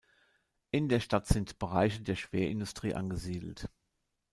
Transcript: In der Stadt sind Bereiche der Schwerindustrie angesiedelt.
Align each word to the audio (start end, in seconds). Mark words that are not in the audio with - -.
In 0.71 0.89
der 0.89 0.99
Stadt 0.99 1.27
sind 1.27 1.59
Bereiche 1.59 2.01
der 2.01 2.15
Schwerindustrie 2.15 2.95
angesiedelt. 2.95 3.69